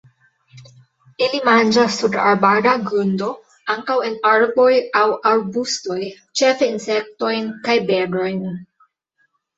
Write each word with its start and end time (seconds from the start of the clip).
Ili 1.25 1.41
manĝas 1.47 1.97
sur 2.03 2.17
arbara 2.29 2.73
grundo, 2.87 3.29
ankaŭ 3.75 3.97
en 4.07 4.17
arboj 4.31 4.71
aŭ 5.03 5.07
arbustoj, 5.33 5.99
ĉefe 6.41 6.71
insektojn 6.75 7.51
kaj 7.69 7.77
berojn. 7.93 8.41